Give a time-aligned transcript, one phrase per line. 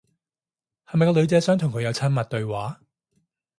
[0.87, 2.81] 係唔係個女仔想同佢有親密對話？